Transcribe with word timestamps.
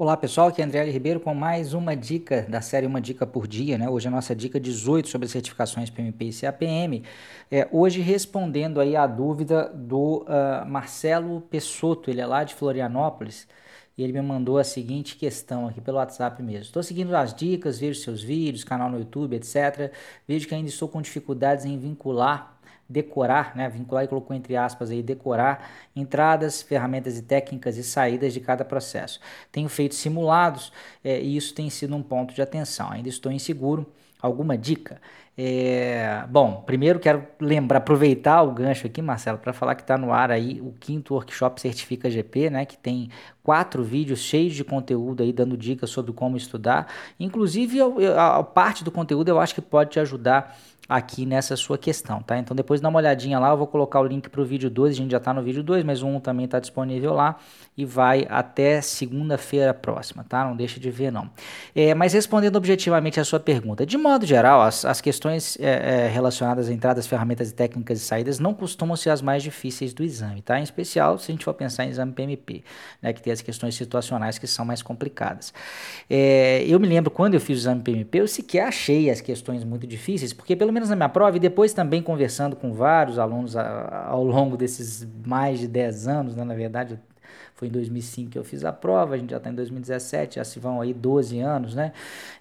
Olá 0.00 0.16
pessoal, 0.16 0.48
aqui 0.48 0.62
é 0.62 0.64
André. 0.64 0.82
Ribeiro 0.90 1.20
com 1.20 1.34
mais 1.34 1.74
uma 1.74 1.94
dica 1.94 2.46
da 2.48 2.62
série 2.62 2.86
Uma 2.86 3.02
Dica 3.02 3.26
por 3.26 3.46
Dia, 3.46 3.76
né? 3.76 3.86
Hoje 3.86 4.08
a 4.08 4.10
nossa 4.10 4.34
dica 4.34 4.58
18 4.58 5.06
sobre 5.06 5.28
certificações 5.28 5.90
PMP 5.90 6.24
e 6.24 6.32
CAPM. 6.32 7.02
É, 7.50 7.68
hoje 7.70 8.00
respondendo 8.00 8.80
aí 8.80 8.96
a 8.96 9.06
dúvida 9.06 9.68
do 9.68 10.22
uh, 10.22 10.66
Marcelo 10.66 11.42
Pessotto, 11.42 12.10
ele 12.10 12.18
é 12.18 12.24
lá 12.24 12.44
de 12.44 12.54
Florianópolis, 12.54 13.46
e 13.98 14.02
ele 14.02 14.14
me 14.14 14.22
mandou 14.22 14.56
a 14.56 14.64
seguinte 14.64 15.16
questão 15.16 15.68
aqui 15.68 15.82
pelo 15.82 15.98
WhatsApp 15.98 16.42
mesmo. 16.42 16.62
Estou 16.62 16.82
seguindo 16.82 17.14
as 17.14 17.34
dicas, 17.34 17.78
vejo 17.78 18.00
seus 18.00 18.22
vídeos, 18.22 18.64
canal 18.64 18.88
no 18.88 18.98
YouTube, 18.98 19.36
etc. 19.36 19.92
Vejo 20.26 20.48
que 20.48 20.54
ainda 20.54 20.70
estou 20.70 20.88
com 20.88 21.02
dificuldades 21.02 21.66
em 21.66 21.78
vincular 21.78 22.58
decorar, 22.90 23.56
né, 23.56 23.68
vincular 23.68 24.04
e 24.04 24.08
colocou 24.08 24.36
entre 24.36 24.56
aspas 24.56 24.90
aí, 24.90 25.00
decorar 25.00 25.70
entradas, 25.94 26.60
ferramentas 26.60 27.16
e 27.16 27.22
técnicas 27.22 27.76
e 27.76 27.84
saídas 27.84 28.34
de 28.34 28.40
cada 28.40 28.64
processo. 28.64 29.20
Tenho 29.52 29.68
feito 29.68 29.94
simulados 29.94 30.72
é, 31.04 31.20
e 31.20 31.36
isso 31.36 31.54
tem 31.54 31.70
sido 31.70 31.94
um 31.94 32.02
ponto 32.02 32.34
de 32.34 32.42
atenção. 32.42 32.90
Ainda 32.90 33.08
estou 33.08 33.30
inseguro. 33.30 33.86
Alguma 34.22 34.58
dica? 34.58 35.00
É, 35.42 36.24
bom, 36.28 36.62
primeiro 36.66 36.98
quero 36.98 37.26
lembrar, 37.40 37.78
aproveitar 37.78 38.42
o 38.42 38.52
gancho 38.52 38.86
aqui, 38.86 39.00
Marcelo, 39.00 39.38
para 39.38 39.54
falar 39.54 39.74
que 39.74 39.80
está 39.80 39.96
no 39.96 40.12
ar 40.12 40.30
aí 40.30 40.60
o 40.60 40.74
quinto 40.78 41.14
workshop 41.14 41.58
Certifica 41.58 42.10
GP, 42.10 42.50
né? 42.50 42.66
Que 42.66 42.76
tem 42.76 43.08
quatro 43.42 43.82
vídeos 43.82 44.18
cheios 44.18 44.54
de 44.54 44.62
conteúdo 44.62 45.22
aí 45.22 45.32
dando 45.32 45.56
dicas 45.56 45.88
sobre 45.88 46.12
como 46.12 46.36
estudar. 46.36 46.92
Inclusive, 47.18 47.78
a, 48.14 48.36
a 48.36 48.42
parte 48.42 48.84
do 48.84 48.90
conteúdo 48.90 49.30
eu 49.30 49.40
acho 49.40 49.54
que 49.54 49.62
pode 49.62 49.92
te 49.92 50.00
ajudar 50.00 50.58
aqui 50.90 51.24
nessa 51.24 51.54
sua 51.54 51.78
questão, 51.78 52.20
tá? 52.20 52.36
Então 52.36 52.52
depois 52.52 52.80
dá 52.80 52.88
uma 52.88 52.98
olhadinha 52.98 53.38
lá, 53.38 53.50
eu 53.50 53.56
vou 53.56 53.68
colocar 53.68 54.00
o 54.00 54.04
link 54.04 54.28
para 54.28 54.40
o 54.40 54.44
vídeo 54.44 54.68
2, 54.68 54.92
a 54.92 54.96
gente 54.96 55.12
já 55.12 55.18
está 55.18 55.32
no 55.32 55.40
vídeo 55.40 55.62
2, 55.62 55.84
mas 55.84 56.02
o 56.02 56.06
1 56.08 56.16
um 56.16 56.20
também 56.20 56.46
está 56.46 56.58
disponível 56.58 57.14
lá 57.14 57.36
e 57.76 57.84
vai 57.84 58.26
até 58.28 58.80
segunda-feira 58.80 59.72
próxima, 59.72 60.24
tá? 60.28 60.44
Não 60.44 60.56
deixa 60.56 60.80
de 60.80 60.90
ver 60.90 61.12
não. 61.12 61.30
É, 61.76 61.94
mas 61.94 62.12
respondendo 62.12 62.56
objetivamente 62.56 63.20
a 63.20 63.24
sua 63.24 63.38
pergunta, 63.38 63.86
de 63.86 63.96
modo 63.96 64.26
geral, 64.26 64.62
as, 64.62 64.84
as 64.84 65.00
questões 65.00 65.56
é, 65.60 66.06
é, 66.06 66.08
relacionadas 66.08 66.68
a 66.68 66.72
entradas, 66.72 67.06
ferramentas 67.06 67.52
técnicas 67.52 68.00
e 68.00 68.04
saídas 68.04 68.40
não 68.40 68.52
costumam 68.52 68.96
ser 68.96 69.10
as 69.10 69.22
mais 69.22 69.44
difíceis 69.44 69.94
do 69.94 70.02
exame, 70.02 70.42
tá? 70.42 70.58
Em 70.58 70.64
especial 70.64 71.18
se 71.18 71.30
a 71.30 71.32
gente 71.32 71.44
for 71.44 71.54
pensar 71.54 71.84
em 71.84 71.90
exame 71.90 72.12
PMP, 72.12 72.64
né? 73.00 73.12
Que 73.12 73.22
tem 73.22 73.32
as 73.32 73.40
questões 73.40 73.76
situacionais 73.76 74.38
que 74.38 74.48
são 74.48 74.64
mais 74.64 74.82
complicadas. 74.82 75.54
É, 76.08 76.64
eu 76.66 76.80
me 76.80 76.88
lembro 76.88 77.12
quando 77.12 77.34
eu 77.34 77.40
fiz 77.40 77.58
o 77.58 77.60
exame 77.60 77.80
PMP, 77.80 78.18
eu 78.18 78.26
sequer 78.26 78.66
achei 78.66 79.08
as 79.08 79.20
questões 79.20 79.62
muito 79.62 79.86
difíceis, 79.86 80.32
porque 80.32 80.56
pelo 80.56 80.72
menos 80.72 80.79
menos 80.80 80.88
na 80.88 80.96
minha 80.96 81.08
prova, 81.08 81.36
e 81.36 81.40
depois 81.40 81.72
também 81.74 82.02
conversando 82.02 82.56
com 82.56 82.72
vários 82.72 83.18
alunos 83.18 83.54
ao 83.54 84.24
longo 84.24 84.56
desses 84.56 85.06
mais 85.26 85.60
de 85.60 85.68
10 85.68 86.08
anos, 86.08 86.34
né, 86.34 86.42
na 86.42 86.54
verdade, 86.54 86.98
foi 87.54 87.68
em 87.68 87.70
2005 87.70 88.30
que 88.30 88.38
eu 88.38 88.44
fiz 88.44 88.64
a 88.64 88.72
prova, 88.72 89.14
a 89.14 89.18
gente 89.18 89.30
já 89.30 89.36
está 89.36 89.50
em 89.50 89.54
2017, 89.54 90.36
já 90.36 90.44
se 90.44 90.58
vão 90.58 90.80
aí 90.80 90.94
12 90.94 91.38
anos, 91.40 91.74
né? 91.74 91.92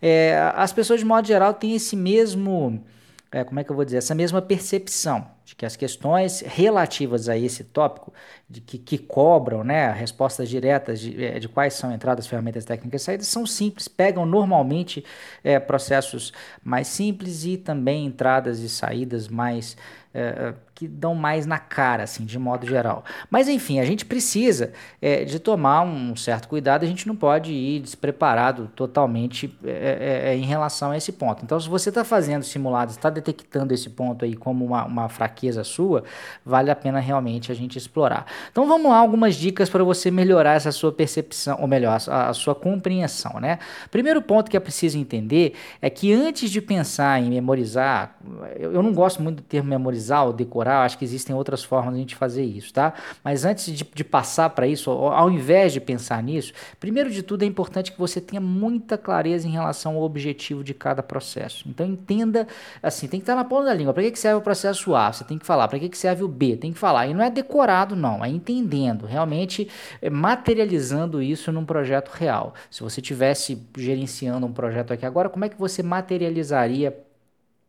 É, 0.01 0.51
as 0.55 0.71
pessoas, 0.71 1.01
de 1.01 1.05
modo 1.05 1.27
geral, 1.27 1.53
têm 1.53 1.75
esse 1.75 1.95
mesmo, 1.97 2.81
é, 3.29 3.43
como 3.43 3.59
é 3.59 3.63
que 3.63 3.71
eu 3.71 3.75
vou 3.75 3.83
dizer, 3.83 3.97
essa 3.97 4.15
mesma 4.15 4.41
percepção 4.41 5.27
de 5.49 5.55
que 5.55 5.65
as 5.65 5.75
questões 5.75 6.41
relativas 6.41 7.27
a 7.27 7.35
esse 7.35 7.63
tópico, 7.63 8.13
de 8.47 8.61
que, 8.61 8.77
que 8.77 8.99
cobram 8.99 9.63
né, 9.63 9.91
respostas 9.91 10.47
diretas 10.47 10.99
de, 10.99 11.25
é, 11.25 11.39
de, 11.39 11.49
quais 11.49 11.73
são 11.73 11.91
entradas, 11.91 12.27
ferramentas 12.27 12.65
técnicas 12.65 13.01
e 13.01 13.05
saídas, 13.05 13.27
são 13.27 13.47
simples, 13.47 13.87
pegam 13.87 14.27
normalmente 14.27 15.03
é, 15.43 15.59
processos 15.59 16.31
mais 16.63 16.87
simples 16.87 17.45
e 17.45 17.57
também 17.57 18.05
entradas 18.05 18.59
e 18.59 18.69
saídas 18.69 19.27
mais 19.27 19.75
é, 20.11 20.21
é, 20.21 20.53
que 20.73 20.87
dão 20.87 21.13
mais 21.13 21.45
na 21.45 21.59
cara, 21.59 22.01
assim, 22.01 22.25
de 22.25 22.39
modo 22.39 22.65
geral. 22.65 23.05
Mas 23.29 23.47
enfim, 23.47 23.79
a 23.79 23.85
gente 23.85 24.03
precisa 24.03 24.73
é, 24.99 25.23
de 25.23 25.37
tomar 25.37 25.81
um 25.81 26.15
certo 26.15 26.47
cuidado, 26.47 26.83
a 26.83 26.87
gente 26.87 27.07
não 27.07 27.15
pode 27.15 27.53
ir 27.53 27.79
despreparado 27.79 28.71
totalmente 28.75 29.55
é, 29.63 30.31
é, 30.31 30.35
em 30.35 30.45
relação 30.45 30.89
a 30.89 30.97
esse 30.97 31.11
ponto. 31.11 31.43
Então, 31.43 31.59
se 31.59 31.69
você 31.69 31.89
está 31.89 32.03
fazendo 32.03 32.41
simulados, 32.43 32.95
está 32.95 33.11
detectando 33.11 33.71
esse 33.71 33.87
ponto 33.87 34.25
aí 34.25 34.35
como 34.35 34.65
uma, 34.65 34.83
uma 34.83 35.09
fraqueza 35.09 35.38
sua, 35.63 36.03
vale 36.45 36.69
a 36.71 36.75
pena 36.75 36.99
realmente 36.99 37.51
a 37.51 37.55
gente 37.55 37.77
explorar. 37.77 38.25
Então, 38.51 38.67
vamos 38.67 38.91
lá, 38.91 38.97
algumas 38.97 39.35
dicas 39.35 39.69
para 39.69 39.83
você 39.83 40.11
melhorar 40.11 40.53
essa 40.53 40.71
sua 40.71 40.91
percepção, 40.91 41.57
ou 41.61 41.67
melhor, 41.67 41.99
a, 42.07 42.29
a 42.29 42.33
sua 42.33 42.55
compreensão, 42.55 43.39
né? 43.39 43.59
Primeiro 43.91 44.21
ponto 44.21 44.49
que 44.49 44.57
é 44.57 44.59
preciso 44.59 44.97
entender 44.97 45.53
é 45.81 45.89
que 45.89 46.13
antes 46.13 46.49
de 46.49 46.61
pensar 46.61 47.21
em 47.21 47.29
memorizar, 47.29 48.15
eu, 48.57 48.73
eu 48.73 48.83
não 48.83 48.93
gosto 48.93 49.21
muito 49.21 49.37
do 49.37 49.43
termo 49.43 49.69
memorizar 49.69 50.25
ou 50.25 50.33
decorar, 50.33 50.83
acho 50.83 50.97
que 50.97 51.05
existem 51.05 51.35
outras 51.35 51.63
formas 51.63 51.93
de 51.93 51.99
a 51.99 52.01
gente 52.01 52.15
fazer 52.15 52.43
isso, 52.43 52.73
tá? 52.73 52.93
Mas 53.23 53.45
antes 53.45 53.65
de, 53.65 53.83
de 53.83 54.03
passar 54.03 54.49
para 54.49 54.67
isso, 54.67 54.89
ao 54.91 55.29
invés 55.29 55.73
de 55.73 55.79
pensar 55.79 56.21
nisso, 56.23 56.53
primeiro 56.79 57.09
de 57.09 57.23
tudo 57.23 57.43
é 57.43 57.45
importante 57.45 57.91
que 57.91 57.99
você 57.99 58.19
tenha 58.19 58.41
muita 58.41 58.97
clareza 58.97 59.47
em 59.47 59.51
relação 59.51 59.95
ao 59.95 60.03
objetivo 60.03 60.63
de 60.63 60.73
cada 60.73 61.03
processo. 61.03 61.67
Então 61.67 61.85
entenda, 61.85 62.47
assim, 62.81 63.07
tem 63.07 63.19
que 63.19 63.23
estar 63.23 63.35
na 63.35 63.43
ponta 63.43 63.65
da 63.65 63.73
língua. 63.73 63.93
Para 63.93 64.03
que, 64.03 64.11
que 64.11 64.19
serve 64.19 64.39
o 64.39 64.41
processo 64.41 64.95
A? 64.95 65.11
Você 65.11 65.23
tem 65.29 65.37
que 65.37 65.45
falar. 65.45 65.67
Para 65.67 65.79
que, 65.79 65.87
que 65.87 65.97
serve 65.97 66.23
o 66.23 66.27
B? 66.27 66.57
Tem 66.57 66.73
que 66.73 66.79
falar. 66.79 67.07
E 67.07 67.13
não 67.13 67.23
é 67.23 67.29
decorado, 67.29 67.95
não, 67.95 68.25
é 68.25 68.29
entendendo, 68.29 69.05
realmente 69.05 69.69
é 70.01 70.09
materializando 70.09 71.21
isso 71.21 71.51
num 71.51 71.63
projeto 71.63 72.09
real. 72.09 72.53
Se 72.69 72.81
você 72.81 73.01
tivesse 73.01 73.61
gerenciando 73.77 74.45
um 74.45 74.51
projeto 74.51 74.91
aqui 74.91 75.05
agora, 75.05 75.29
como 75.29 75.45
é 75.45 75.49
que 75.49 75.57
você 75.57 75.83
materializaria 75.83 76.97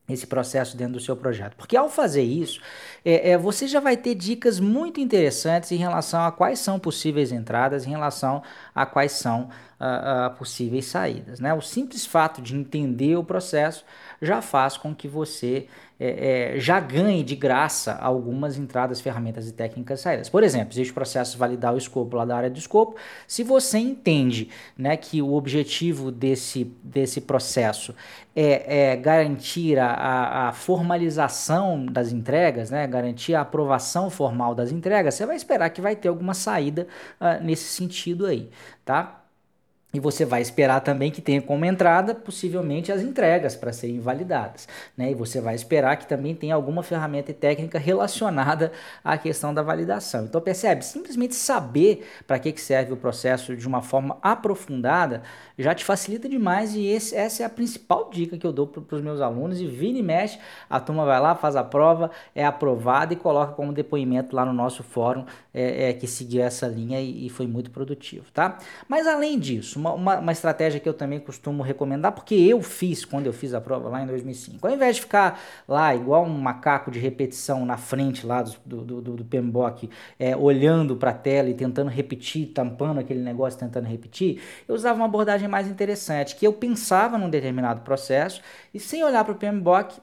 esse 0.09 0.27
processo 0.27 0.77
dentro 0.77 0.95
do 0.95 1.01
seu 1.01 1.17
projeto. 1.17 1.55
Porque 1.57 1.77
ao 1.77 1.89
fazer 1.89 2.23
isso, 2.23 2.61
é, 3.05 3.31
é, 3.31 3.39
você 3.39 3.69
já 3.69 3.79
vai 3.79 3.97
ter 3.97 4.17
dicas 4.17 4.59
muito 4.59 4.99
interessantes 5.01 5.71
em 5.71 5.77
relação 5.77 6.25
a 6.25 6.33
quais 6.33 6.59
são 6.59 6.81
possíveis 6.81 7.31
entradas, 7.31 7.87
em 7.87 7.91
relação 7.91 8.43
a 8.75 8.85
quais 8.85 9.13
são 9.13 9.51
uh, 9.81 10.37
possíveis 10.37 10.87
saídas. 10.87 11.41
Né? 11.41 11.53
O 11.55 11.61
simples 11.61 12.05
fato 12.05 12.43
de 12.43 12.55
entender 12.55 13.17
o 13.17 13.25
processo 13.25 13.85
já 14.21 14.43
faz 14.43 14.77
com 14.77 14.95
que 14.95 15.09
você 15.09 15.67
é, 15.99 16.55
é, 16.55 16.59
já 16.59 16.81
ganhe 16.81 17.23
de 17.23 17.37
graça 17.37 17.95
algumas 17.95 18.57
entradas, 18.57 19.03
ferramentas 19.03 19.47
e 19.47 19.53
técnicas 19.53 20.01
saídas. 20.01 20.31
Por 20.31 20.43
exemplo, 20.43 20.73
existe 20.73 20.93
o 20.93 20.95
processo 20.95 21.33
de 21.33 21.39
validar 21.39 21.75
o 21.75 21.79
escopo 21.79 22.17
lá 22.17 22.25
da 22.25 22.35
área 22.35 22.49
do 22.49 22.59
escopo. 22.59 22.97
Se 23.27 23.43
você 23.43 23.79
entende 23.79 24.49
né, 24.79 24.97
que 24.97 25.21
o 25.21 25.35
objetivo 25.35 26.11
desse, 26.11 26.65
desse 26.83 27.21
processo 27.21 27.95
é, 28.35 28.93
é 28.93 28.97
garantir 28.97 29.79
a, 29.79 30.49
a, 30.49 30.53
formalização 30.53 31.85
das 31.85 32.13
entregas, 32.13 32.71
né, 32.71 32.87
garantir 32.87 33.35
a 33.35 33.43
aprovação 33.43 34.09
formal 34.09 34.55
das 34.55 34.73
entregas, 34.73 35.15
você 35.15 35.27
vai 35.27 35.37
esperar 35.37 35.69
que 35.69 35.83
vai 35.83 35.95
ter 35.95 36.09
alguma 36.09 36.33
saída 36.33 36.87
uh, 37.21 37.45
nesse 37.45 37.65
sentido 37.65 38.25
aí, 38.25 38.49
tá? 38.87 39.20
E 39.93 39.99
você 39.99 40.25
vai 40.25 40.41
esperar 40.41 40.81
também 40.81 41.11
que 41.11 41.21
tenha 41.21 41.43
como 41.43 41.65
entrada, 41.65 42.15
possivelmente, 42.15 42.93
as 42.93 43.03
entregas 43.03 43.57
para 43.57 43.73
serem 43.73 43.99
validadas. 43.99 44.69
Né? 44.97 45.11
E 45.11 45.15
você 45.15 45.41
vai 45.41 45.57
esperar 45.57 45.97
que 45.97 46.07
também 46.07 46.33
tenha 46.33 46.55
alguma 46.55 46.83
ferramenta 46.83 47.33
e 47.33 47.35
técnica 47.35 47.77
relacionada 47.77 48.71
à 49.03 49.19
questão 49.19 49.53
da 49.53 49.63
validação. 49.63 50.25
Então, 50.27 50.41
percebe? 50.41 50.85
Simplesmente 50.85 51.35
saber 51.35 52.07
para 52.25 52.39
que, 52.39 52.53
que 52.53 52.61
serve 52.61 52.93
o 52.93 52.97
processo 52.97 53.57
de 53.57 53.67
uma 53.67 53.83
forma 53.83 54.17
aprofundada 54.23 55.23
já 55.59 55.75
te 55.75 55.85
facilita 55.85 56.29
demais. 56.29 56.75
E 56.77 56.87
esse, 56.87 57.17
essa 57.17 57.43
é 57.43 57.47
a 57.47 57.51
principal 57.51 58.09
dica 58.11 58.39
que 58.39 58.47
eu 58.47 58.53
dou 58.53 58.69
para 58.69 58.95
os 58.95 59.03
meus 59.03 59.21
alunos. 59.21 59.61
E 59.61 59.67
vira 59.67 59.99
e 59.99 60.03
mexe, 60.03 60.39
a 60.69 60.79
turma 60.79 61.05
vai 61.05 61.21
lá, 61.21 61.35
faz 61.35 61.57
a 61.57 61.65
prova, 61.65 62.13
é 62.33 62.45
aprovada 62.45 63.13
e 63.13 63.17
coloca 63.17 63.55
como 63.55 63.73
depoimento 63.73 64.37
lá 64.37 64.45
no 64.45 64.53
nosso 64.53 64.85
fórum 64.85 65.25
é, 65.53 65.91
é 65.91 65.93
que 65.93 66.07
seguiu 66.07 66.43
essa 66.43 66.67
linha 66.67 67.01
e, 67.01 67.27
e 67.27 67.29
foi 67.29 67.47
muito 67.47 67.71
produtivo. 67.71 68.27
tá? 68.33 68.59
Mas 68.89 69.07
além 69.07 69.39
disso, 69.39 69.79
uma, 69.79 69.93
uma, 69.93 70.19
uma, 70.19 70.33
estratégia 70.33 70.81
que 70.81 70.89
eu 70.89 70.95
também 70.95 71.19
costumo 71.19 71.63
recomendar, 71.63 72.13
porque 72.13 72.35
eu 72.35 72.63
fiz 72.63 73.05
quando 73.05 73.27
eu 73.27 73.33
fiz 73.33 73.55
a 73.55 73.61
prova 73.61 73.89
lá 73.89 74.03
em 74.03 74.07
2005. 74.07 74.67
Ao 74.67 74.73
invés 74.73 74.97
de 74.97 75.03
ficar 75.03 75.41
lá 75.67 75.95
igual 75.95 76.25
um 76.25 76.39
macaco 76.39 76.91
de 76.91 76.99
repetição 76.99 77.65
na 77.65 77.77
frente 77.77 78.27
lá 78.27 78.43
do, 78.43 78.83
do, 78.83 79.01
do, 79.01 79.17
do 79.17 79.25
PMBOK, 79.25 79.91
é, 80.19 80.37
olhando 80.37 80.97
para 80.97 81.11
a 81.11 81.15
tela 81.15 81.49
e 81.49 81.55
tentando 81.55 81.91
repetir, 81.91 82.49
tampando 82.49 83.01
aquele 83.01 83.21
negócio, 83.21 83.59
tentando 83.59 83.87
repetir, 83.87 84.41
eu 84.69 84.75
usava 84.75 84.97
uma 84.97 85.07
abordagem 85.07 85.49
mais 85.49 85.69
interessante, 85.69 86.37
que 86.37 86.47
eu 86.47 86.53
pensava 86.53 87.19
num 87.19 87.29
determinado 87.29 87.81
processo 87.83 88.41
e 88.73 88.79
sem 88.79 89.03
olhar 89.05 89.25
para 89.25 89.33
o 89.33 89.37
PMBOK, 89.37 90.01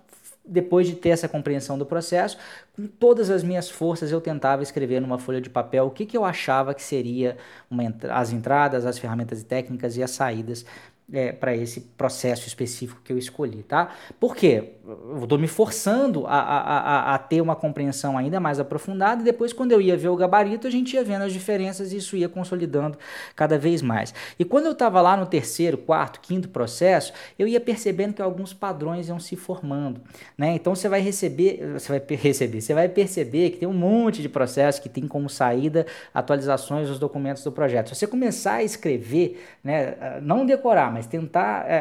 depois 0.48 0.88
de 0.88 0.96
ter 0.96 1.10
essa 1.10 1.28
compreensão 1.28 1.78
do 1.78 1.86
processo, 1.86 2.38
com 2.76 2.88
todas 2.88 3.30
as 3.30 3.44
minhas 3.44 3.70
forças 3.70 4.12
eu 4.12 4.22
tentava 4.22 4.64
escrever 4.64 5.00
numa 5.00 5.20
folha 5.20 5.42
de 5.42 5.50
papel 5.50 5.86
o 5.86 5.92
que, 5.92 6.06
que 6.06 6.18
eu 6.18 6.24
achava 6.24 6.74
que 6.74 6.82
seria 6.82 7.38
uma, 7.70 7.84
as 8.10 8.32
entradas, 8.32 8.86
as 8.86 8.98
ferramentas 8.98 9.44
técnicas 9.44 9.98
e 9.98 10.04
as 10.04 10.12
saídas 10.12 10.66
é, 11.12 11.32
para 11.32 11.56
esse 11.56 11.80
processo 11.80 12.48
específico 12.48 13.02
que 13.04 13.14
eu 13.14 13.18
escolhi, 13.18 13.64
tá? 13.64 13.92
Por 14.20 14.36
quê? 14.36 14.74
Eu 14.86 15.24
estou 15.24 15.38
me 15.38 15.48
forçando 15.48 16.26
a, 16.28 16.40
a, 16.40 16.60
a, 16.60 17.16
a, 17.16 17.18
ter 17.18 17.42
uma 17.42 17.56
compreensão 17.56 18.18
ainda 18.18 18.40
mais 18.40 18.60
aprofundada 18.60 19.22
e 19.22 19.26
depois, 19.26 19.54
quando 19.54 19.72
eu 19.72 19.82
ia 19.82 19.96
ver 19.96 20.10
o 20.10 20.16
gabarito, 20.16 20.68
a 20.68 20.70
gente 20.70 20.94
ia 20.94 21.04
vendo 21.04 21.24
as 21.24 21.34
diferenças 21.34 21.92
e 21.94 21.98
isso 21.98 22.16
ia 22.16 22.28
consolidando 22.28 22.98
cada 23.36 23.58
vez 23.58 23.82
mais. 23.82 24.14
E 24.38 24.44
quando 24.44 24.66
eu 24.66 24.74
estava 24.74 25.02
lá 25.02 25.16
no 25.16 25.26
terceiro, 25.26 25.78
quarto, 25.78 26.20
quinto 26.20 26.50
processo, 26.50 27.14
eu 27.40 27.48
ia 27.48 27.60
percebendo 27.60 28.14
que 28.14 28.22
alguns 28.22 28.54
padrões 28.54 29.08
iam 29.08 29.20
se 29.20 29.36
formando, 29.36 30.02
né? 30.38 30.56
Então 30.56 30.76
você 30.76 30.90
vai 30.90 31.02
receber, 31.02 31.74
você 31.74 31.88
vai 31.88 32.18
receber, 32.18 32.62
você 32.62 32.74
vai 32.74 32.90
perceber 32.90 33.52
que 33.52 33.58
tem 33.58 33.68
um 33.68 33.74
monte 33.74 34.22
de 34.22 34.30
processos 34.30 34.80
que 34.80 34.90
tem 34.90 35.08
como 35.08 35.30
saída 35.30 35.86
atualizações 36.14 36.88
dos 36.88 37.00
documentos 37.00 37.44
do 37.44 37.52
projeto. 37.52 37.90
Se 37.90 37.96
você 37.96 38.08
começar 38.08 38.56
a 38.56 38.64
escrever, 38.64 39.42
né, 39.64 40.20
não 40.22 40.46
decorar, 40.46 40.97
mas 40.98 41.06
tentar 41.06 41.64
é, 41.68 41.76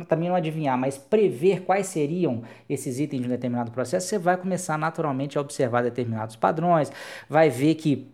é, 0.00 0.04
também 0.04 0.30
não 0.30 0.36
adivinhar, 0.36 0.78
mas 0.78 0.96
prever 0.96 1.60
quais 1.60 1.86
seriam 1.88 2.42
esses 2.68 2.98
itens 2.98 3.20
de 3.20 3.28
um 3.28 3.30
determinado 3.30 3.70
processo, 3.70 4.08
você 4.08 4.18
vai 4.18 4.36
começar 4.36 4.78
naturalmente 4.78 5.36
a 5.36 5.42
observar 5.42 5.82
determinados 5.82 6.36
padrões, 6.36 6.90
vai 7.28 7.50
ver 7.50 7.74
que 7.74 8.10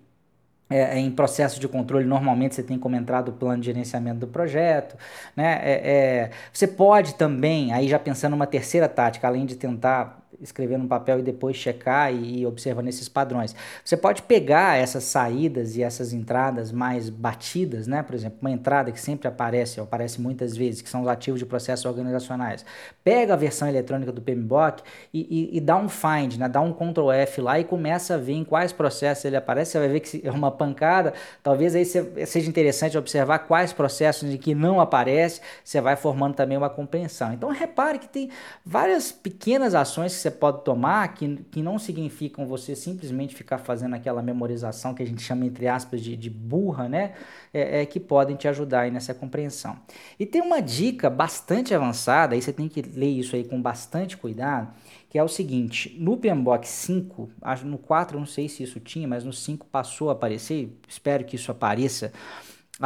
é, 0.68 0.98
em 0.98 1.10
processo 1.10 1.60
de 1.60 1.68
controle, 1.68 2.04
normalmente 2.04 2.56
você 2.56 2.62
tem 2.62 2.76
como 2.76 2.96
entrada 2.96 3.30
o 3.30 3.34
plano 3.34 3.60
de 3.60 3.66
gerenciamento 3.66 4.20
do 4.20 4.26
projeto. 4.26 4.96
Né? 5.36 5.60
É, 5.62 5.72
é, 5.72 6.30
você 6.52 6.66
pode 6.66 7.14
também, 7.14 7.72
aí 7.72 7.86
já 7.86 7.98
pensando 7.98 8.32
numa 8.32 8.46
terceira 8.46 8.88
tática, 8.88 9.28
além 9.28 9.46
de 9.46 9.54
tentar 9.54 10.21
escrever 10.42 10.78
no 10.78 10.88
papel 10.88 11.20
e 11.20 11.22
depois 11.22 11.56
checar 11.56 12.12
e, 12.12 12.40
e 12.40 12.46
observando 12.46 12.88
esses 12.88 13.08
padrões. 13.08 13.54
Você 13.84 13.96
pode 13.96 14.22
pegar 14.22 14.76
essas 14.76 15.04
saídas 15.04 15.76
e 15.76 15.82
essas 15.82 16.12
entradas 16.12 16.72
mais 16.72 17.08
batidas, 17.08 17.86
né? 17.86 18.02
Por 18.02 18.14
exemplo, 18.14 18.38
uma 18.40 18.50
entrada 18.50 18.90
que 18.90 19.00
sempre 19.00 19.28
aparece, 19.28 19.80
ou 19.80 19.84
aparece 19.84 20.20
muitas 20.20 20.56
vezes, 20.56 20.82
que 20.82 20.88
são 20.88 21.02
os 21.02 21.08
ativos 21.08 21.38
de 21.38 21.46
processos 21.46 21.86
organizacionais. 21.86 22.64
Pega 23.04 23.34
a 23.34 23.36
versão 23.36 23.68
eletrônica 23.68 24.10
do 24.10 24.20
PMBOK 24.20 24.82
e, 25.12 25.20
e, 25.52 25.56
e 25.56 25.60
dá 25.60 25.76
um 25.76 25.88
find, 25.88 26.36
né? 26.36 26.48
Dá 26.48 26.60
um 26.60 26.72
Ctrl 26.72 27.12
F 27.12 27.40
lá 27.40 27.60
e 27.60 27.64
começa 27.64 28.14
a 28.14 28.18
ver 28.18 28.34
em 28.34 28.44
quais 28.44 28.72
processos 28.72 29.24
ele 29.24 29.36
aparece. 29.36 29.72
Você 29.72 29.78
vai 29.78 29.88
ver 29.88 30.00
que 30.00 30.26
é 30.26 30.30
uma 30.30 30.50
pancada. 30.50 31.14
Talvez 31.42 31.74
aí 31.74 31.84
seja 31.84 32.48
interessante 32.48 32.98
observar 32.98 33.40
quais 33.40 33.72
processos 33.72 34.28
em 34.28 34.36
que 34.36 34.54
não 34.54 34.80
aparece. 34.80 35.40
Você 35.62 35.80
vai 35.80 35.94
formando 35.94 36.34
também 36.34 36.58
uma 36.58 36.70
compreensão. 36.70 37.32
Então 37.32 37.50
repare 37.50 37.98
que 37.98 38.08
tem 38.08 38.30
várias 38.64 39.12
pequenas 39.12 39.74
ações 39.74 40.14
que 40.14 40.20
você 40.20 40.31
pode 40.32 40.64
tomar 40.64 41.14
que, 41.14 41.36
que 41.50 41.62
não 41.62 41.78
significam 41.78 42.46
você 42.46 42.74
simplesmente 42.74 43.34
ficar 43.34 43.58
fazendo 43.58 43.94
aquela 43.94 44.22
memorização 44.22 44.94
que 44.94 45.02
a 45.02 45.06
gente 45.06 45.22
chama, 45.22 45.46
entre 45.46 45.68
aspas, 45.68 46.00
de, 46.00 46.16
de 46.16 46.30
burra, 46.30 46.88
né? 46.88 47.12
É, 47.52 47.82
é, 47.82 47.86
que 47.86 48.00
podem 48.00 48.34
te 48.34 48.48
ajudar 48.48 48.80
aí 48.80 48.90
nessa 48.90 49.12
compreensão. 49.12 49.76
E 50.18 50.24
tem 50.24 50.40
uma 50.40 50.60
dica 50.60 51.10
bastante 51.10 51.74
avançada, 51.74 52.34
aí 52.34 52.42
você 52.42 52.52
tem 52.52 52.68
que 52.68 52.80
ler 52.82 53.10
isso 53.10 53.36
aí 53.36 53.44
com 53.44 53.60
bastante 53.60 54.16
cuidado, 54.16 54.72
que 55.10 55.18
é 55.18 55.22
o 55.22 55.28
seguinte, 55.28 55.94
no 56.00 56.16
PMBOK 56.16 56.66
5, 56.66 57.30
no 57.64 57.76
4 57.76 58.16
eu 58.16 58.20
não 58.20 58.26
sei 58.26 58.48
se 58.48 58.62
isso 58.62 58.80
tinha, 58.80 59.06
mas 59.06 59.24
no 59.24 59.32
5 59.32 59.66
passou 59.66 60.08
a 60.08 60.12
aparecer, 60.12 60.74
espero 60.88 61.24
que 61.24 61.36
isso 61.36 61.50
apareça, 61.52 62.12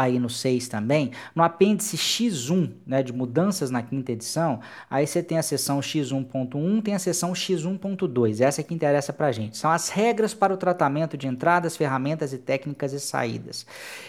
aí 0.02 0.18
no 0.18 0.28
6 0.28 0.68
também, 0.68 1.10
no 1.34 1.42
apêndice 1.42 1.96
X1, 1.96 2.70
né, 2.86 3.02
de 3.02 3.12
mudanças 3.12 3.70
na 3.70 3.82
quinta 3.82 4.12
edição, 4.12 4.60
aí 4.90 5.06
você 5.06 5.22
tem 5.22 5.38
a 5.38 5.42
seção 5.42 5.80
X1.1, 5.80 6.82
tem 6.82 6.94
a 6.94 6.98
seção 6.98 7.32
X1.2, 7.32 8.40
essa 8.40 8.60
é 8.60 8.64
que 8.64 8.74
interessa 8.74 9.12
pra 9.12 9.32
gente. 9.32 9.56
São 9.56 9.70
as 9.70 9.88
regras 9.88 10.34
para 10.34 10.52
o 10.52 10.56
tratamento 10.56 11.16
de 11.16 11.26
entradas, 11.26 11.76
ferramentas 11.76 12.32
e 12.32 12.38
técnicas 12.38 12.92
e 12.92 13.00
saídas. 13.00 13.66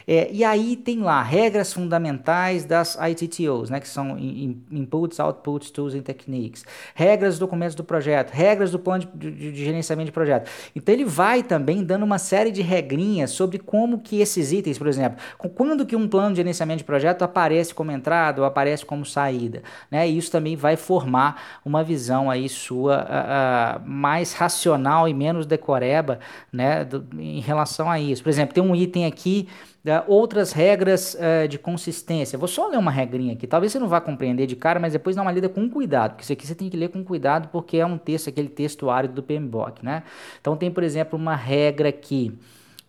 É, 0.07 0.29
e 0.31 0.43
aí 0.43 0.75
tem 0.75 0.99
lá 0.99 1.21
regras 1.23 1.71
fundamentais 1.73 2.65
das 2.65 2.95
ITTOs, 2.95 3.69
né, 3.69 3.79
que 3.79 3.87
são 3.87 4.17
in, 4.17 4.61
Inputs, 4.71 5.19
Outputs, 5.19 5.71
Tools 5.71 5.95
and 5.95 6.01
Techniques, 6.01 6.65
regras 6.93 7.33
dos 7.33 7.39
documentos 7.39 7.75
do 7.75 7.83
projeto, 7.83 8.31
regras 8.31 8.71
do 8.71 8.79
plano 8.79 9.07
de, 9.13 9.31
de, 9.31 9.51
de 9.51 9.65
gerenciamento 9.65 10.07
de 10.07 10.11
projeto. 10.11 10.49
Então 10.75 10.93
ele 10.93 11.05
vai 11.05 11.43
também 11.43 11.83
dando 11.83 12.03
uma 12.03 12.17
série 12.17 12.51
de 12.51 12.61
regrinhas 12.61 13.31
sobre 13.31 13.57
como 13.59 13.99
que 13.99 14.19
esses 14.19 14.51
itens, 14.51 14.77
por 14.77 14.87
exemplo, 14.87 15.19
quando 15.55 15.76
quando 15.77 15.85
que 15.85 15.95
um 15.95 16.07
plano 16.07 16.31
de 16.31 16.37
gerenciamento 16.37 16.79
de 16.79 16.83
projeto 16.83 17.21
aparece 17.21 17.73
como 17.73 17.91
entrada 17.91 18.41
ou 18.41 18.47
aparece 18.47 18.83
como 18.83 19.05
saída. 19.05 19.61
Né? 19.91 20.09
E 20.09 20.17
isso 20.17 20.31
também 20.31 20.55
vai 20.55 20.75
formar 20.75 21.59
uma 21.63 21.83
visão 21.83 22.31
aí 22.31 22.49
sua 22.49 23.03
uh, 23.03 23.83
uh, 23.83 23.87
mais 23.87 24.33
racional 24.33 25.07
e 25.07 25.13
menos 25.13 25.45
decoreba 25.45 26.19
né, 26.51 26.83
do, 26.83 27.05
em 27.19 27.39
relação 27.39 27.89
a 27.89 27.99
isso. 27.99 28.23
Por 28.23 28.29
exemplo, 28.29 28.55
tem 28.55 28.63
um 28.63 28.75
item 28.75 29.05
aqui 29.05 29.47
Uh, 29.85 30.03
outras 30.05 30.51
regras 30.51 31.15
uh, 31.15 31.47
de 31.47 31.57
consistência. 31.57 32.37
Vou 32.37 32.49
só 32.49 32.67
ler 32.67 32.77
uma 32.77 32.91
regrinha 32.91 33.31
aqui. 33.31 33.47
Talvez 33.47 33.71
você 33.71 33.79
não 33.79 33.87
vá 33.87 34.01
compreender 34.01 34.45
de 34.45 34.53
cara, 34.53 34.81
mas 34.81 34.91
depois 34.91 35.15
dá 35.15 35.21
uma 35.21 35.31
lida 35.31 35.47
com 35.47 35.69
cuidado, 35.69 36.11
porque 36.11 36.23
isso 36.23 36.33
aqui 36.33 36.45
você 36.45 36.53
tem 36.53 36.69
que 36.69 36.75
ler 36.75 36.89
com 36.89 37.01
cuidado, 37.05 37.47
porque 37.53 37.77
é 37.77 37.85
um 37.85 37.97
texto, 37.97 38.27
aquele 38.27 38.49
texto 38.49 38.89
árido 38.89 39.13
do 39.13 39.23
PMBOK, 39.23 39.85
né? 39.85 40.03
Então 40.41 40.57
tem, 40.57 40.69
por 40.69 40.83
exemplo, 40.83 41.17
uma 41.17 41.37
regra 41.37 41.87
aqui. 41.87 42.37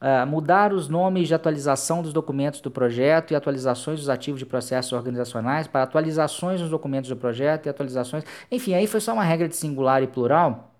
Uh, 0.00 0.24
mudar 0.26 0.72
os 0.72 0.88
nomes 0.88 1.26
de 1.26 1.34
atualização 1.34 2.02
dos 2.02 2.12
documentos 2.12 2.60
do 2.60 2.70
projeto 2.70 3.32
e 3.32 3.34
atualizações 3.34 3.98
dos 3.98 4.08
ativos 4.08 4.38
de 4.38 4.46
processos 4.46 4.92
organizacionais 4.92 5.66
para 5.66 5.82
atualizações 5.82 6.60
nos 6.60 6.70
documentos 6.70 7.10
do 7.10 7.16
projeto 7.16 7.66
e 7.66 7.68
atualizações. 7.68 8.24
Enfim, 8.50 8.74
aí 8.74 8.86
foi 8.86 9.00
só 9.00 9.12
uma 9.12 9.24
regra 9.24 9.48
de 9.48 9.56
singular 9.56 10.00
e 10.02 10.06
plural. 10.06 10.72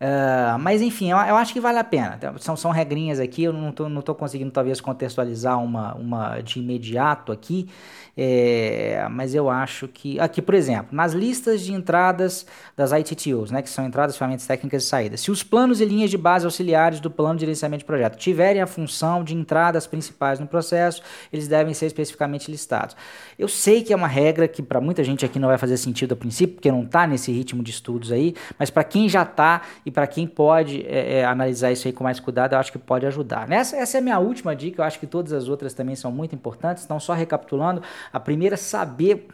Uh, 0.00 0.58
mas 0.58 0.80
enfim, 0.80 1.10
eu, 1.10 1.18
eu, 1.18 1.36
acho 1.36 1.52
que 1.52 1.60
vale 1.60 1.78
a 1.78 1.84
pena. 1.84 2.18
São, 2.38 2.56
são 2.56 2.70
regrinhas 2.70 3.20
aqui, 3.20 3.42
eu 3.42 3.52
não 3.52 3.68
estou 3.68 3.86
não 3.86 4.00
tô 4.00 4.14
conseguindo 4.14 4.50
talvez 4.50 4.80
contextualizar 4.80 5.62
uma, 5.62 5.94
uma 5.94 6.40
de 6.40 6.58
imediato 6.58 7.30
aqui, 7.30 7.68
é, 8.16 9.06
mas 9.10 9.34
eu 9.34 9.50
acho 9.50 9.86
que. 9.88 10.18
Aqui, 10.18 10.40
por 10.40 10.54
exemplo, 10.54 10.88
nas 10.92 11.12
listas 11.12 11.60
de 11.60 11.74
entradas 11.74 12.46
das 12.74 12.92
ITTOs, 12.92 13.50
né, 13.50 13.60
que 13.60 13.68
são 13.68 13.84
entradas, 13.84 14.16
ferramentas 14.16 14.46
técnicas 14.46 14.84
e 14.84 14.86
saídas, 14.86 15.20
se 15.20 15.30
os 15.30 15.42
planos 15.42 15.82
e 15.82 15.84
linhas 15.84 16.10
de 16.10 16.16
base 16.16 16.46
auxiliares 16.46 16.98
do 16.98 17.10
plano 17.10 17.34
de 17.34 17.40
gerenciamento 17.40 17.80
de 17.80 17.84
projeto 17.84 18.16
tiverem 18.16 18.62
a 18.62 18.66
função 18.66 19.22
de 19.22 19.34
entradas 19.34 19.86
principais 19.86 20.40
no 20.40 20.46
processo, 20.46 21.02
eles 21.30 21.46
devem 21.46 21.74
ser 21.74 21.84
especificamente 21.86 22.50
listados. 22.50 22.96
Eu 23.38 23.48
sei 23.48 23.82
que 23.82 23.92
é 23.92 23.96
uma 23.96 24.08
regra 24.08 24.48
que 24.48 24.62
para 24.62 24.80
muita 24.80 25.04
gente 25.04 25.26
aqui 25.26 25.38
não 25.38 25.48
vai 25.48 25.58
fazer 25.58 25.76
sentido 25.76 26.12
a 26.12 26.16
princípio, 26.16 26.54
porque 26.54 26.70
não 26.70 26.84
está 26.84 27.06
nesse 27.06 27.30
ritmo 27.30 27.62
de 27.62 27.70
estudos 27.70 28.10
aí, 28.10 28.34
mas 28.58 28.70
para 28.70 28.82
quem 28.82 29.06
já 29.06 29.24
está 29.24 29.60
e 29.90 29.92
para 29.92 30.06
quem 30.06 30.24
pode 30.24 30.86
é, 30.86 31.18
é, 31.18 31.24
analisar 31.24 31.72
isso 31.72 31.88
aí 31.88 31.92
com 31.92 32.04
mais 32.04 32.20
cuidado, 32.20 32.52
eu 32.52 32.60
acho 32.60 32.70
que 32.70 32.78
pode 32.78 33.04
ajudar. 33.06 33.50
Essa, 33.50 33.76
essa 33.76 33.98
é 33.98 34.00
a 34.00 34.00
minha 34.00 34.20
última 34.20 34.54
dica, 34.54 34.80
eu 34.80 34.86
acho 34.86 35.00
que 35.00 35.06
todas 35.06 35.32
as 35.32 35.48
outras 35.48 35.74
também 35.74 35.96
são 35.96 36.12
muito 36.12 36.32
importantes, 36.32 36.84
então 36.84 37.00
só 37.00 37.12
recapitulando, 37.12 37.82
a 38.12 38.20
primeira 38.20 38.54
é 38.54 38.56
saber 38.56 39.26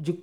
de 0.00 0.18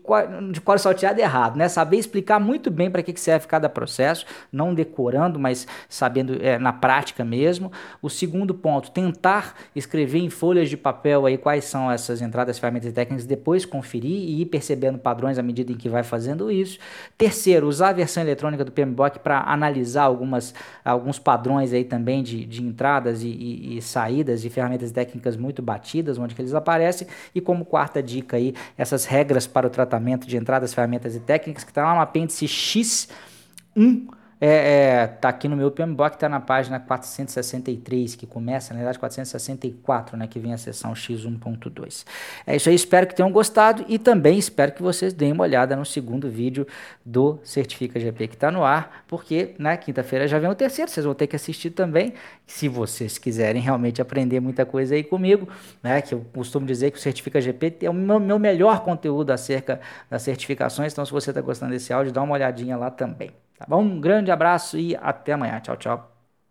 de 0.51 0.61
qual 0.61 0.77
salteado 0.79 1.19
errado, 1.19 1.55
né? 1.55 1.67
Saber 1.67 1.97
explicar 1.97 2.39
muito 2.39 2.71
bem 2.71 2.89
para 2.89 3.03
que, 3.03 3.13
que 3.13 3.19
serve 3.19 3.45
cada 3.47 3.69
processo, 3.69 4.25
não 4.51 4.73
decorando, 4.73 5.39
mas 5.39 5.67
sabendo 5.87 6.37
é, 6.41 6.57
na 6.57 6.73
prática 6.73 7.23
mesmo. 7.23 7.71
O 8.01 8.09
segundo 8.09 8.53
ponto, 8.53 8.89
tentar 8.91 9.55
escrever 9.75 10.19
em 10.19 10.29
folhas 10.29 10.69
de 10.69 10.75
papel 10.75 11.25
aí 11.25 11.37
quais 11.37 11.65
são 11.65 11.91
essas 11.91 12.21
entradas, 12.21 12.57
ferramentas 12.57 12.89
e 12.89 12.93
técnicas, 12.93 13.25
depois 13.25 13.65
conferir 13.65 14.11
e 14.11 14.41
ir 14.41 14.45
percebendo 14.47 14.97
padrões 14.97 15.37
à 15.37 15.43
medida 15.43 15.71
em 15.71 15.75
que 15.75 15.89
vai 15.89 16.03
fazendo 16.03 16.51
isso. 16.51 16.79
Terceiro, 17.17 17.67
usar 17.67 17.89
a 17.89 17.93
versão 17.93 18.23
eletrônica 18.23 18.65
do 18.65 18.71
PMBOK 18.71 19.19
para 19.19 19.41
analisar 19.41 20.03
algumas, 20.03 20.53
alguns 20.83 21.19
padrões 21.19 21.71
aí 21.73 21.83
também 21.83 22.23
de, 22.23 22.45
de 22.45 22.63
entradas 22.63 23.21
e, 23.21 23.27
e, 23.27 23.77
e 23.77 23.81
saídas 23.81 24.43
e 24.43 24.49
ferramentas 24.49 24.91
técnicas 24.91 25.37
muito 25.37 25.61
batidas, 25.61 26.17
onde 26.17 26.33
que 26.33 26.41
eles 26.41 26.53
aparecem. 26.53 27.07
E 27.35 27.41
como 27.41 27.65
quarta 27.65 28.01
dica 28.01 28.37
aí, 28.37 28.55
essas 28.77 29.05
regras 29.05 29.45
para 29.69 29.83
o 29.83 29.87
tratamento 29.87 30.27
de 30.27 30.37
entradas, 30.37 30.73
ferramentas 30.73 31.15
e 31.15 31.19
técnicas, 31.19 31.63
que 31.63 31.71
está 31.71 31.83
lá 31.83 31.95
no 31.95 32.01
apêndice 32.01 32.45
X1 32.45 34.07
é, 34.39 34.49
é, 34.49 35.07
tá 35.07 35.29
aqui 35.29 35.47
no 35.47 35.55
meu 35.55 35.71
PMBOK, 35.71 36.17
tá 36.17 36.29
na 36.29 36.39
página 36.39 36.79
463, 36.79 38.15
que 38.15 38.27
começa, 38.27 38.73
na 38.73 38.79
verdade, 38.79 38.99
464, 38.99 40.15
né, 40.15 40.27
que 40.27 40.39
vem 40.39 40.53
a 40.53 40.57
seção 40.57 40.93
X1.2. 40.93 42.05
É 42.45 42.55
isso 42.55 42.69
aí, 42.69 42.75
espero 42.75 43.07
que 43.07 43.15
tenham 43.15 43.31
gostado 43.31 43.83
e 43.87 43.97
também 43.97 44.37
espero 44.37 44.71
que 44.71 44.81
vocês 44.81 45.11
deem 45.11 45.31
uma 45.31 45.43
olhada 45.43 45.75
no 45.75 45.85
segundo 45.85 46.29
vídeo 46.29 46.67
do 47.03 47.39
Certifica 47.43 47.99
GP 47.99 48.27
que 48.27 48.35
está 48.35 48.51
no 48.51 48.63
ar, 48.63 49.03
porque 49.07 49.55
na 49.57 49.71
né, 49.71 49.77
quinta-feira 49.77 50.27
já 50.27 50.37
vem 50.37 50.49
o 50.49 50.55
terceiro, 50.55 50.91
vocês 50.91 51.05
vão 51.05 51.15
ter 51.15 51.25
que 51.25 51.35
assistir 51.35 51.71
também, 51.71 52.13
se 52.45 52.67
vocês 52.67 53.17
quiserem 53.17 53.61
realmente 53.61 54.01
aprender 54.01 54.39
muita 54.39 54.65
coisa 54.65 54.93
aí 54.93 55.03
comigo, 55.03 55.47
né, 55.81 56.01
que 56.01 56.13
eu 56.13 56.23
costumo 56.33 56.65
dizer 56.65 56.91
que 56.91 56.97
o 56.97 57.01
Certifica 57.01 57.41
GP 57.41 57.77
é 57.81 57.89
o 57.89 57.93
meu, 57.93 58.19
meu 58.19 58.37
melhor 58.37 58.81
conteúdo 58.83 59.31
acerca 59.31 59.79
das 60.09 60.21
certificações, 60.21 60.93
então 60.93 61.03
se 61.05 61.11
você 61.11 61.31
está 61.31 61.41
gostando 61.41 61.71
desse 61.71 61.91
áudio, 61.91 62.11
dá 62.11 62.21
uma 62.21 62.33
olhadinha 62.33 62.77
lá 62.77 62.91
também. 62.91 63.31
Tá 63.57 63.65
bom? 63.67 63.81
Um 63.83 63.99
grande 64.01 64.31
abraço 64.31 64.77
e 64.77 64.95
até 64.95 65.33
amanhã. 65.33 65.59
Tchau, 65.59 65.77
tchau. 65.77 66.16